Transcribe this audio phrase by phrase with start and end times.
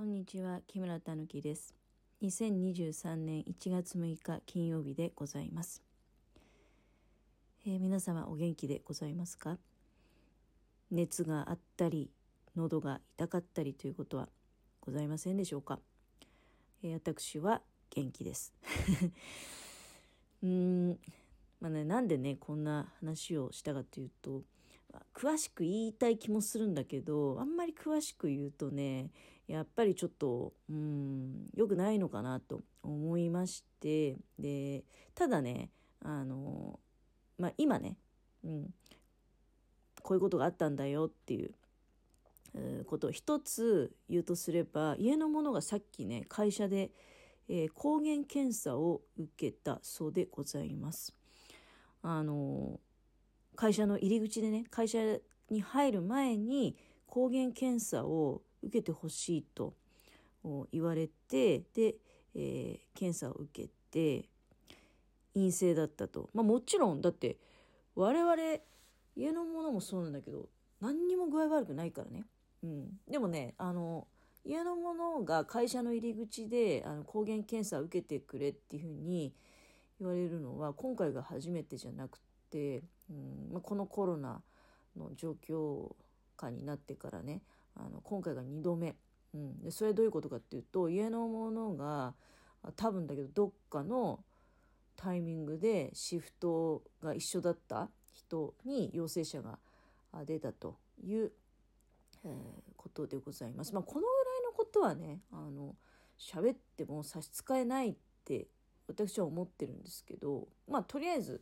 [0.00, 1.74] こんにちは、木村たぬきです。
[2.22, 5.82] 2023年1月6日金曜日でございます。
[7.66, 9.58] えー、皆様お元気でございますか？
[10.90, 12.08] 熱があったり、
[12.56, 14.30] 喉が痛かったりということは
[14.80, 15.78] ございませんでしょうか、
[16.82, 17.60] えー、私は
[17.90, 18.54] 元気です。
[20.42, 20.98] うーん、
[21.60, 24.44] まあね、なんでね、こんな話をしたかというと、
[25.14, 29.10] 詳しく言いたい気もするんだけど、あんまり詳しく言うとね、
[29.46, 34.84] やっぱりちょっと、うん、良くないのかなと思いまして、で、
[35.14, 35.70] ただね、
[36.02, 36.78] あの、
[37.38, 37.96] まあ、今ね、
[38.44, 38.74] うん、
[40.02, 46.90] こういうことがあったんだよっていうことを一つ言うとすれば、家の者がさっきね、会社で、
[47.48, 51.14] えー、抗原検査を受けたそうでございます。
[52.02, 52.80] あの
[53.60, 54.98] 会社の入り口でね会社
[55.50, 59.74] に入る前に抗原検査を受けてほしいと
[60.72, 61.96] 言われてで、
[62.34, 64.30] えー、検査を受けて
[65.34, 67.36] 陰性だったと、まあ、もちろんだって
[67.94, 68.34] 我々
[69.14, 70.48] 家のものもそうなんだけど
[70.80, 72.24] 何にも具合悪くないからね、
[72.64, 74.06] うん、でもねあの
[74.42, 79.34] 家のものが会社の入り口であの抗原検査を受けてくれっていうふうに
[79.98, 84.40] 言われるのは今回が初めてじゃなくて、うんまあ、このコロナ
[84.96, 85.94] の状況
[86.36, 87.42] 下になってからね
[87.76, 88.96] あの今回が2度目、
[89.34, 92.14] うん、でそれはどういうことかっていうと家のものが
[92.76, 94.20] 多分だけどどっかの
[94.96, 99.58] タイミングでシフトが一緒だった人に陽性者が
[100.26, 101.32] 出たという、
[102.24, 102.32] えー、
[102.76, 103.72] ことでございます。
[103.72, 105.74] まあ、このぐらいのことはねあの
[106.18, 107.94] 喋っても差し支えないっ
[108.26, 108.48] て
[108.88, 111.40] 私は思ってるんですけどまあとりあえず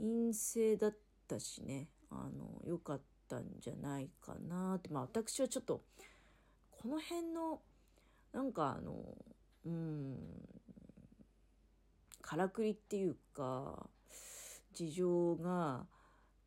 [0.00, 0.96] 陰性だっ
[1.28, 1.88] たしね。
[2.10, 4.90] あの良かったんじゃないかなって。
[4.90, 5.82] まあ私はちょっと
[6.70, 7.60] この辺の
[8.32, 9.16] なんかあの
[9.66, 10.16] うん
[12.22, 13.86] からくりっていうか
[14.72, 15.84] 事情が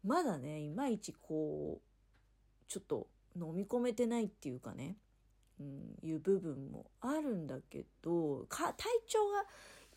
[0.04, 4.98] まだねいまいちこうちょっと飲み込めてないっていうかね、
[5.60, 9.44] うん、いう部分もあるんだけどか体調が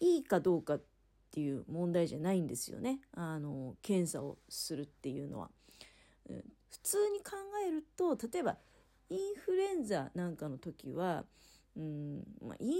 [0.00, 0.84] いいかどうかって
[1.26, 3.00] っていう問題じゃないんですよね。
[3.12, 5.50] あの検査をするっていうのは。
[6.69, 7.32] 普通に考
[7.66, 8.56] えると例えば
[9.09, 11.25] インフルエンザなんかの時は
[11.76, 12.75] うんまあ、インフ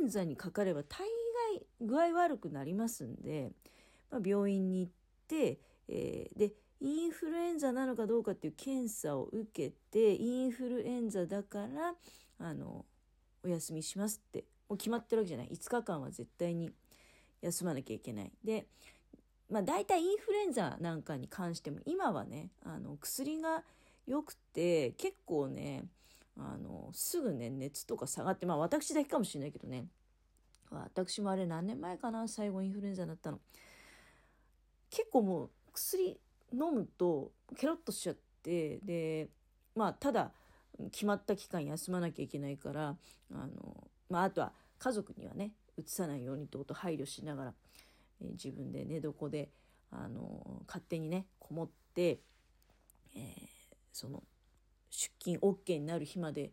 [0.00, 1.06] ルエンザにかかれば大
[1.54, 3.52] 概具合悪くなりますんで、
[4.10, 4.92] まあ、病院に行っ
[5.28, 11.94] て、えー、でインフルエンザなのかどうかっていう検査を受けてインフルエンザだから
[12.40, 12.84] あの
[13.44, 15.48] お休みしますってもう決まってるわけじゃない。
[15.52, 16.72] 5日間は絶対に
[17.42, 18.32] 休まなきゃいけない。
[18.42, 18.66] で
[19.50, 23.62] まあ、大体インフルエンザなんかに関しても今はねあの薬が
[24.06, 25.84] 良くて結構ね
[26.38, 29.84] あのすぐね熱とか下がってまあ私だけかもしれないけどね
[30.70, 33.40] 私もあれ何年前かな最後インフルエンザになったの
[34.88, 36.18] 結構もう薬
[36.52, 39.28] 飲むとケロッとしちゃってで
[39.76, 40.32] まあただ
[40.90, 42.96] 決まった期間休まなきゃいけないから
[43.34, 47.54] あのまああとは家族にはねうつさないようにってことを配慮しながら
[48.24, 49.50] え自分で寝床で、
[49.90, 52.20] あの勝手にねこもって、
[53.14, 53.20] えー、
[53.92, 54.22] その
[54.90, 56.52] 出勤 OK になる日まで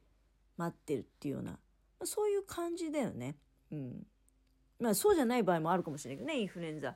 [0.58, 1.58] 待ってるっていうような、ま
[2.04, 3.36] あ、そういう感じだよね。
[3.72, 4.06] うん。
[4.80, 6.96] まあそうじゃない場合もあるかもしれないけどねインフルエンザ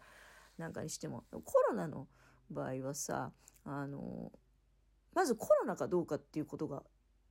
[0.57, 1.23] なんかにしても。
[1.31, 2.07] コロナの
[2.49, 3.31] 場合はさ
[3.65, 4.31] あの
[5.13, 6.83] まずコロナかどうかっていうことが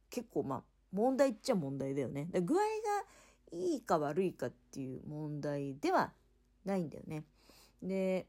[0.09, 2.29] 結構まあ問題っちゃ問題だよね。
[2.33, 2.63] 具合が
[3.53, 6.13] いいか悪いかっていう問題では
[6.65, 7.25] ないんだよね。
[7.83, 8.27] で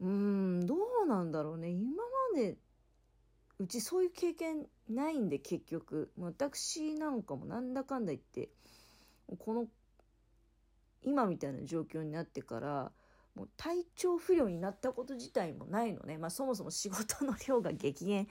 [0.00, 1.70] うーんどうなんだろうね。
[1.70, 2.02] 今
[2.32, 2.56] まで
[3.58, 6.10] うちそういう経験ないんで結局。
[6.18, 8.50] 私なんかもなんだかんだ言って
[9.38, 9.66] この
[11.02, 12.92] 今みたいな状況になってから
[13.34, 18.28] もう体調不良になったこと自体もないのね、まあ、そもそも仕事の量が激減、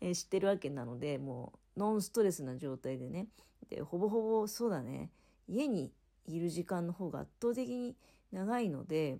[0.00, 3.28] えー、してるわけなのでもうノンストレスな状態でね。
[3.68, 5.10] でほぼほぼそうだね。
[5.48, 5.92] 家に
[6.26, 7.96] いる時間の方が圧倒的に
[8.32, 9.18] 長いので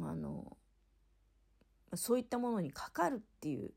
[0.00, 0.56] あの
[1.94, 3.70] そういったものにかかるっていう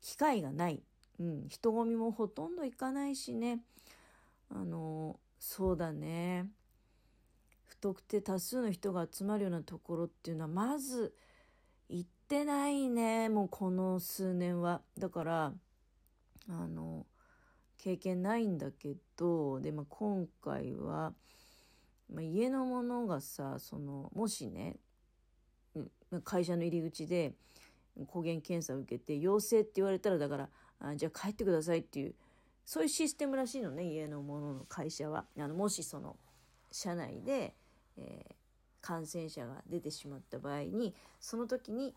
[0.00, 0.82] 機会がない、
[1.18, 3.60] うん、人混みもほとんど行かないしね。
[4.50, 6.48] あのそうだね。
[7.64, 11.14] 不特定多数の人が集まるようなところっていうのはまず
[11.88, 14.82] 行ってないねもうこの数年は。
[14.98, 15.52] だから
[16.48, 17.06] あの
[17.78, 21.12] 経験ないんだけどで、まあ、今回は
[22.12, 24.76] まあ、家のものがさそのもしね
[26.22, 27.32] 会社の入り口で
[28.06, 30.48] 抗原検査を受けて陽性って言われたらだから
[30.80, 32.14] あじゃあ帰ってくださいっていう
[32.64, 35.26] そういうシステムらしいのね家のものの会社は。
[35.38, 36.16] あのもしその
[36.70, 37.54] 社内で、
[37.96, 38.34] えー、
[38.80, 41.94] 感染者が出てしまった場合にその時に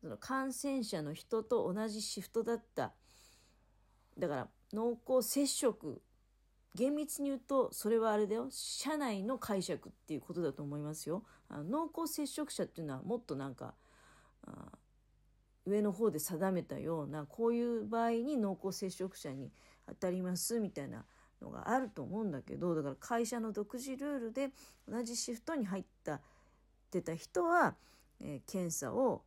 [0.00, 2.92] その感染者の人と同じシフトだった。
[4.18, 6.02] だから濃厚接触
[6.74, 8.48] 厳密に言うとそれはあれだよ。
[8.50, 11.24] 社内の解釈っていうことだと思いますよ。
[11.48, 13.74] あの濃厚接触者っていうのはもっとなんか
[15.68, 19.52] 上の方で定めたようなこういう場合に濃厚接触者に
[19.86, 21.04] 当たりますみたいな
[21.40, 24.50] のがあると思うんだけどだから会社の独自ルールで
[24.88, 26.20] 同じシフトに入った
[26.90, 27.76] 出た人は、
[28.20, 29.22] えー、検査を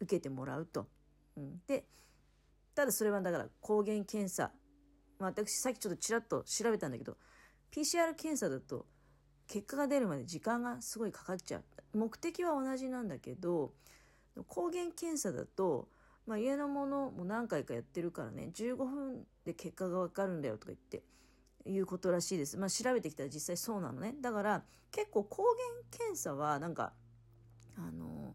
[0.00, 0.88] 受けてもらうと。
[1.36, 1.86] うん、で
[2.74, 4.52] ただそれはだから抗原検査、
[5.18, 7.16] まあ、私さっきちょっとちらっと調べたんだけど
[7.72, 8.86] PCR 検査だと
[9.46, 13.72] 結果が出るまで時間がすごいかかっちゃう目的は同じなんだけど
[14.48, 15.88] 抗原検査だと、
[16.26, 21.02] まあ、家のものも何回かやってるからね15分で結果が分かるんだよとか言って
[21.66, 22.58] いうことらしいです。
[22.58, 24.14] まあ、調べてきたら実際そうなのね。
[24.20, 25.58] だから結構抗原
[25.90, 26.92] 検査はなんか
[27.76, 28.34] あの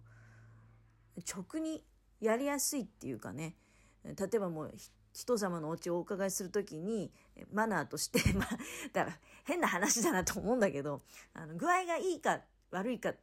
[1.22, 1.84] 直に
[2.20, 3.56] やりやすいっていうかね。
[4.04, 4.74] 例えばもう
[5.14, 7.12] 人様のお家をお伺いする時に
[7.52, 8.46] マナーとして ま
[8.94, 11.02] だから変な話だなと思うんだけど
[11.34, 13.18] あの具合がいいか悪いかっ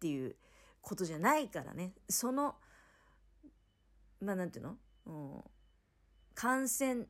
[0.00, 0.36] ていう
[0.80, 1.94] ことじゃないからね。
[2.08, 2.56] その
[4.20, 5.44] まあなんていうの、うん、
[6.34, 7.06] 感染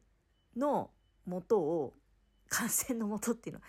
[0.56, 0.90] の
[1.26, 1.94] もとを
[2.48, 3.66] 感染のもとっていうのは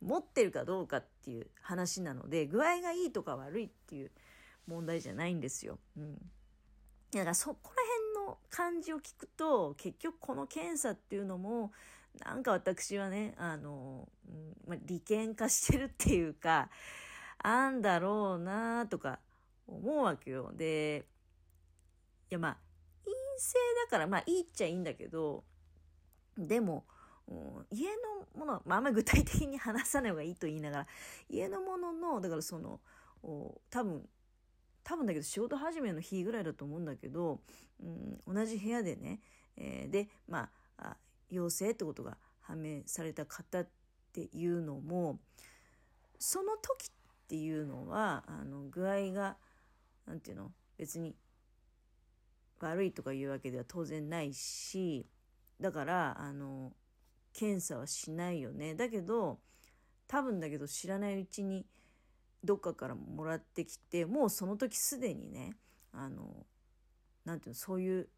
[0.00, 4.10] 持ってるかどうかっていう話なので具合がいいとか悪いっていう
[4.68, 5.78] 問題じゃないんですよ。
[5.96, 6.14] うん、
[7.10, 7.82] だからそこら
[8.20, 11.72] 辺の感じを聞くと結局この検査っていうのも
[12.24, 16.68] なんか私はねあの、うんまあ、利権化してるっていうか
[17.38, 19.20] あんだろうなとか
[19.66, 20.52] 思うわけよ。
[20.54, 21.06] で
[22.30, 22.56] いやまあ
[23.04, 23.54] 陰性
[23.86, 25.44] だからまあいいっちゃいいんだけど
[26.36, 26.84] でも
[27.70, 27.86] 家
[28.34, 30.86] のものは、まあ、あんまり具体的に話さない方がいいと言いながら
[31.28, 32.80] 家のもののだからその
[33.70, 34.08] 多分
[34.88, 37.40] 多分だけど仕事始めの日ぐらいだと思うんだけど、
[37.82, 39.20] うん、同じ部屋でね、
[39.58, 40.48] えー、でま
[40.78, 40.96] あ
[41.28, 43.68] 陽性ってことが判明された方っ
[44.14, 45.18] ていうのも
[46.18, 46.90] その時っ
[47.28, 49.36] ていうのはあの具合が
[50.06, 51.14] 何て言うの別に
[52.60, 55.06] 悪いとかいうわけでは当然ないし
[55.60, 56.72] だからあの
[57.34, 58.74] 検査はしないよね。
[58.74, 59.38] だけど
[60.06, 61.66] 多分だけど知らないうちに
[62.44, 65.54] どっかからもらってきてもうその時すでにね
[65.92, 66.46] あの
[67.24, 68.08] なんていうのそういう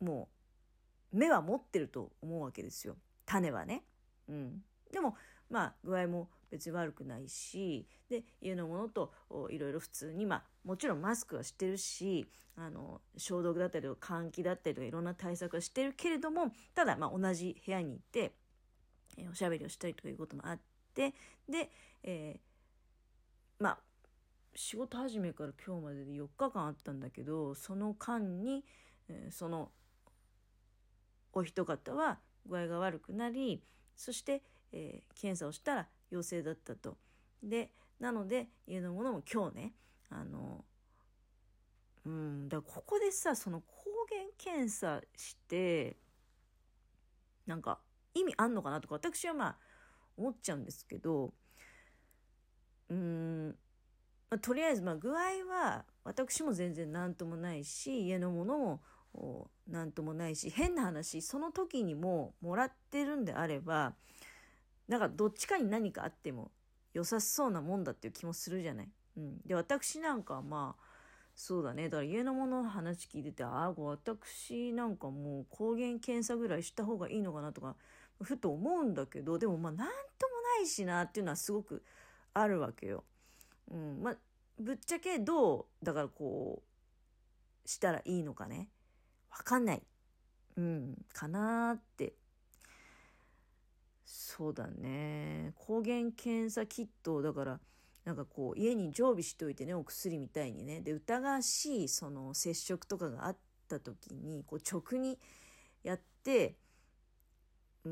[0.00, 0.28] も
[1.12, 3.82] う目は持ってると思うわけですよ種はね。
[4.28, 4.62] うん、
[4.92, 5.16] でも
[5.50, 9.12] まあ具合も別に悪くないしで家のものと
[9.50, 18.32] いろいろ普通にまあもちろんマスクはしてるしあの消毒だったりとか換気だったりとかいろんな対策はしてるけれどもただまあ同じ部屋にいて、
[19.30, 20.62] おしゃべりをしたりということもあって
[20.96, 21.14] て
[21.48, 21.70] で、
[22.02, 23.78] えー、まあ
[24.54, 28.64] 仕事始めから今日までで4日間あったんだけどその間に、
[29.08, 29.70] えー、その
[31.34, 33.62] お一方は具合が悪くなり
[33.94, 36.96] そして、えー、検査をしたら陽性だったと。
[37.42, 37.70] で
[38.00, 39.72] なので家のものも今日ね
[40.10, 40.64] あの
[42.06, 43.66] うんだここでさその抗
[44.08, 45.96] 原検査して
[47.46, 47.78] なんか
[48.14, 49.56] 意味あんのかなとか私はまあ
[50.16, 51.32] 思っちゃうんですけど
[52.88, 53.54] うん、
[54.30, 58.80] まあ、とりあえずまあ具合は私も全然何ともないし家のものも
[59.68, 63.94] 何ともないし変な話その時にももらってるんであれば
[64.88, 66.50] なんかどっちかに何かあっても
[66.92, 68.88] 良さそうなもんだっていう気もするじゃない。
[69.16, 70.82] うん、で私なんかはまあ
[71.34, 77.76] そうだねだから家のものの話聞いててああ私なんかもう抗原検査ぐらいした方がいいのかなとか
[78.22, 81.82] ふと思うんだけどでもまあ何ともないしなっていうのはすごく
[82.32, 83.04] あるわけよ。
[83.70, 84.16] うん、まあ
[84.58, 86.62] ぶっちゃけどうだからこ
[87.64, 88.68] うしたらいいのかね。
[89.30, 89.82] 分かんない、
[90.56, 92.14] うん、かなって。
[94.04, 95.52] そうだね。
[95.56, 97.60] 抗原検査キットだから
[98.04, 100.80] なんかこう家に常備しておいてねお薬みたいにね。
[100.80, 103.36] で疑わしいその接触とかがあっ
[103.68, 105.18] た時にこう直に
[105.82, 106.56] やって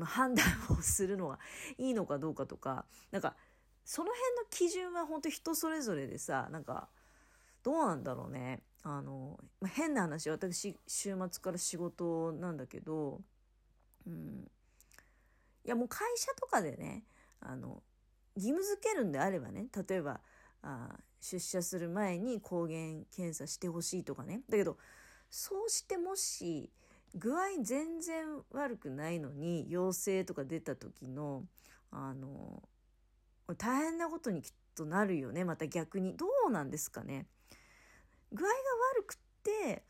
[0.03, 0.45] 判断
[0.77, 1.39] をするのが
[1.77, 3.35] いいのかどうかとかなんか
[3.85, 6.89] その辺の基準は本当人それぞれでさなんか
[7.63, 8.61] どうなんだろうね。
[8.83, 13.21] あの、まあ、変な話私週末から仕事なんだけど、
[14.05, 14.47] うん、
[15.65, 17.03] いやもう会社とかでね
[17.39, 17.81] あの
[18.35, 20.19] 義務付けるんであればね例えば
[20.61, 22.77] あ出社する前に抗原
[23.15, 24.41] 検査してほしいとかね。
[24.47, 24.77] だけど
[25.31, 26.69] そうしてもし
[27.15, 31.43] 具合全然悪くないのに陽性とか出た時の
[31.91, 32.61] あの
[33.57, 35.45] 大変なことにきっとなるよね。
[35.45, 36.17] また逆に。
[36.17, 37.27] どうなんですかね。
[38.31, 38.53] 具合が
[38.99, 39.83] 悪くて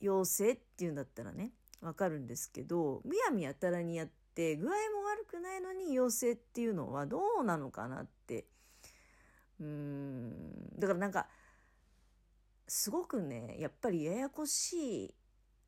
[0.00, 4.74] 陽性っていうんだったらねわかるんですけどむやみやたらにやって具合も
[5.06, 8.46] 悪くないのに陽性っていうのはどうなのかなって。
[9.60, 10.78] うん。
[10.78, 11.26] だからなんか
[12.68, 15.14] すごくねやっぱりややこしい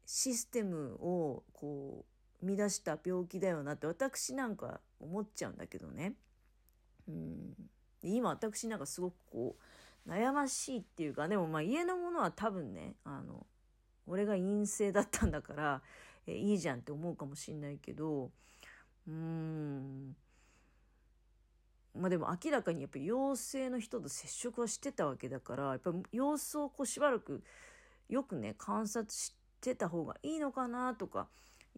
[0.07, 2.05] システムをこ
[2.43, 6.15] う乱した病気だよなって私なんか思っちゃうんだけどね。
[7.09, 7.55] うん
[8.03, 9.57] 今私なんかすごくこ
[10.07, 13.47] う悩ましいっていうかでもまあ家のものは多分ねあの
[14.07, 15.83] 俺が陰性だったんだから
[16.27, 18.31] えいいじゃんって思うかもしんないけど
[19.07, 20.17] うーん
[21.95, 27.43] まあでも明らかにやっぱり陽性の人と接触はしてたわけだからやっぱ様子をこうしばらく
[28.09, 31.29] よくね観察しててた方がいいのかなとか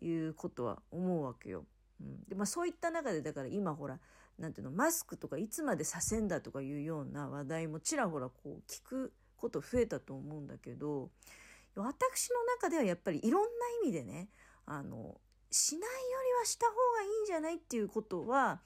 [0.00, 1.64] いうことは思うわけよ。
[2.00, 3.98] うん、でまあそういった中でだから今ほら
[4.38, 11.10] なんていうのマスクとかいつまでさせんだとかいうような話題もちらほらこう聞くこと増えたと思うんだけど
[11.76, 13.48] 私の中ではやっぱりいろんな
[13.84, 14.28] 意味でね
[14.66, 15.88] あのしないよ
[16.36, 18.60] りはした方がいいんじゃないっていうことは、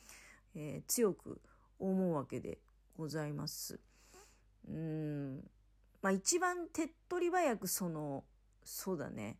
[0.54, 1.40] えー、強く
[1.78, 2.58] 思うわけで
[2.96, 3.78] ございます。
[4.68, 5.40] うん
[6.02, 8.24] まあ一番手っ取り早くその
[8.70, 9.38] そうだね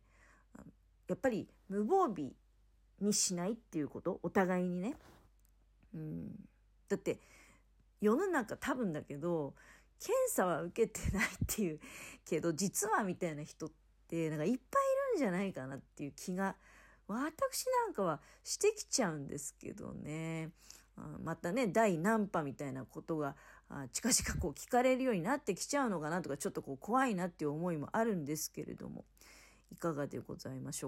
[1.07, 2.31] やっぱり無防備
[2.99, 4.19] にしないっていうこと？
[4.23, 4.95] お互いにね。
[5.93, 6.31] うん、
[6.87, 7.19] だって
[8.01, 9.53] 世の中多分だけど
[9.99, 11.79] 検査は受けてないっていう
[12.25, 13.69] けど実はみたいな人っ
[14.07, 14.57] てなんかいっぱいい
[15.13, 16.55] るんじゃないかなっていう気が
[17.07, 20.49] 私なんかはしてきちゃうんですけどね。
[21.23, 23.35] またね第何波みたいなことが
[23.93, 29.05] 近々こう聞かれるようになってきちゃうのかなとかちょっとこう怖いなっていう思いもあるんですけれども
[29.71, 30.87] いかがでございましょ